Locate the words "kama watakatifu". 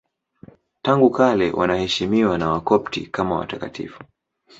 3.07-4.03